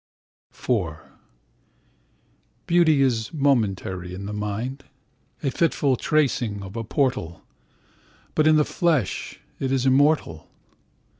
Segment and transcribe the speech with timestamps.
[0.55, 1.03] IVBeauty
[3.01, 7.43] is momentary in the mind—The fitful tracing of a portal;
[8.33, 10.49] But in the flesh it is immortal.